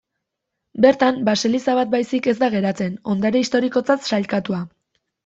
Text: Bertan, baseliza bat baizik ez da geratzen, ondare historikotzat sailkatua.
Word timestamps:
Bertan, 0.85 1.19
baseliza 1.27 1.75
bat 1.79 1.91
baizik 1.91 2.29
ez 2.33 2.35
da 2.39 2.49
geratzen, 2.55 2.97
ondare 3.15 3.43
historikotzat 3.47 4.09
sailkatua. 4.11 4.65